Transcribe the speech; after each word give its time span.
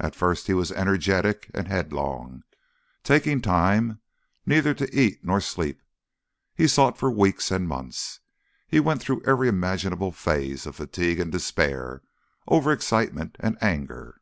At 0.00 0.16
first 0.16 0.48
he 0.48 0.52
was 0.52 0.72
energetic 0.72 1.48
and 1.54 1.68
headlong, 1.68 2.42
taking 3.04 3.40
time 3.40 4.00
neither 4.44 4.74
to 4.74 4.92
eat 4.92 5.24
nor 5.24 5.40
sleep. 5.40 5.80
He 6.56 6.66
sought 6.66 6.98
for 6.98 7.08
weeks 7.08 7.52
and 7.52 7.68
months, 7.68 8.18
he 8.66 8.80
went 8.80 9.00
through 9.00 9.22
every 9.24 9.46
imaginable 9.46 10.10
phase 10.10 10.66
of 10.66 10.74
fatigue 10.74 11.20
and 11.20 11.30
despair, 11.30 12.02
over 12.48 12.72
excitement 12.72 13.36
and 13.38 13.56
anger. 13.62 14.20